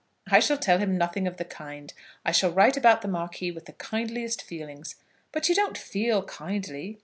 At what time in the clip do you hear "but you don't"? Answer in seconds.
5.31-5.77